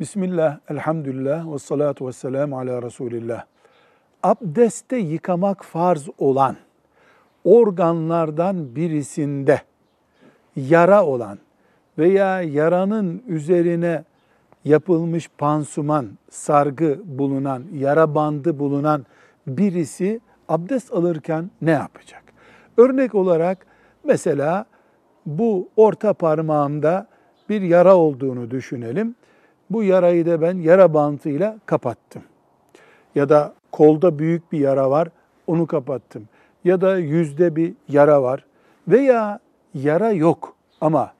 [0.00, 3.44] Bismillah, elhamdülillah ve salatu ve selamu ala Resulillah.
[4.22, 6.56] Abdeste yıkamak farz olan
[7.44, 9.60] organlardan birisinde
[10.56, 11.38] yara olan
[11.98, 14.04] veya yaranın üzerine
[14.64, 19.06] yapılmış pansuman, sargı bulunan, yara bandı bulunan
[19.46, 22.22] birisi abdest alırken ne yapacak?
[22.76, 23.66] Örnek olarak
[24.04, 24.64] mesela
[25.26, 27.06] bu orta parmağımda
[27.48, 29.14] bir yara olduğunu düşünelim.
[29.70, 32.22] Bu yarayı da ben yara bantıyla kapattım.
[33.14, 35.08] Ya da kolda büyük bir yara var,
[35.46, 36.28] onu kapattım.
[36.64, 38.44] Ya da yüzde bir yara var.
[38.88, 39.40] Veya
[39.74, 41.12] yara yok ama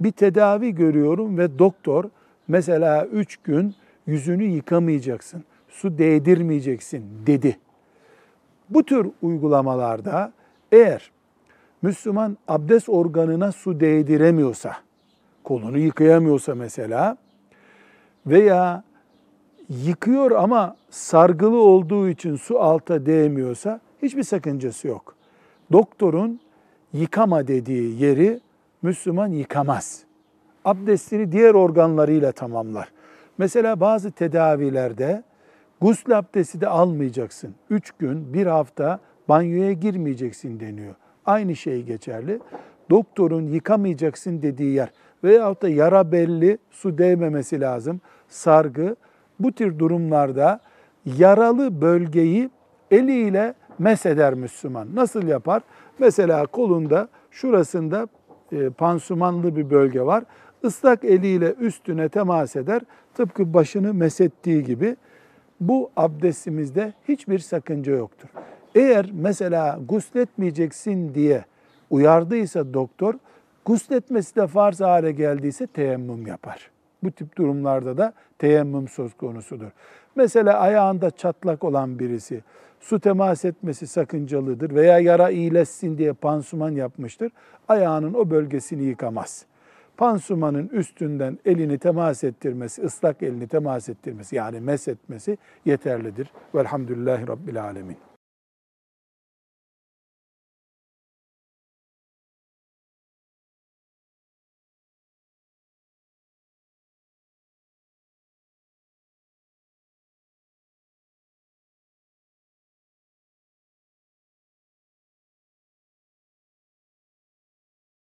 [0.00, 2.04] bir tedavi görüyorum ve doktor
[2.48, 3.74] mesela üç gün
[4.06, 7.58] yüzünü yıkamayacaksın, su değdirmeyeceksin dedi.
[8.70, 10.32] Bu tür uygulamalarda
[10.72, 11.10] eğer
[11.82, 14.76] Müslüman abdest organına su değdiremiyorsa,
[15.44, 17.16] kolunu yıkayamıyorsa mesela
[18.26, 18.82] veya
[19.68, 25.14] yıkıyor ama sargılı olduğu için su alta değmiyorsa hiçbir sakıncası yok.
[25.72, 26.40] Doktorun
[26.92, 28.40] yıkama dediği yeri
[28.82, 30.04] Müslüman yıkamaz.
[30.64, 32.92] Abdestini diğer organlarıyla tamamlar.
[33.38, 35.22] Mesela bazı tedavilerde
[35.80, 37.54] gusül abdesti de almayacaksın.
[37.70, 40.94] Üç gün, bir hafta banyoya girmeyeceksin deniyor.
[41.26, 42.40] Aynı şey geçerli.
[42.90, 44.92] Doktorun yıkamayacaksın dediği yer
[45.24, 48.96] veyahut da yara belli, su değmemesi lazım, sargı.
[49.40, 50.60] Bu tür durumlarda
[51.04, 52.50] yaralı bölgeyi
[52.90, 54.88] eliyle mesheder Müslüman.
[54.94, 55.62] Nasıl yapar?
[55.98, 58.08] Mesela kolunda şurasında
[58.52, 60.24] e, pansumanlı bir bölge var.
[60.62, 62.82] Islak eliyle üstüne temas eder.
[63.14, 64.96] Tıpkı başını mesettiği gibi
[65.60, 68.28] bu abdestimizde hiçbir sakınca yoktur.
[68.74, 71.44] Eğer mesela gusletmeyeceksin diye
[71.90, 73.14] uyardıysa doktor,
[73.64, 76.70] gusletmesi de farz hale geldiyse teyemmüm yapar.
[77.02, 79.70] Bu tip durumlarda da teyemmüm söz konusudur.
[80.16, 82.42] Mesela ayağında çatlak olan birisi
[82.80, 87.32] su temas etmesi sakıncalıdır veya yara iyileşsin diye pansuman yapmıştır.
[87.68, 89.44] Ayağının o bölgesini yıkamaz.
[89.96, 96.30] Pansumanın üstünden elini temas ettirmesi, ıslak elini temas ettirmesi yani mesetmesi yeterlidir.
[96.54, 98.09] Velhamdülillahi Rabbil Alemin.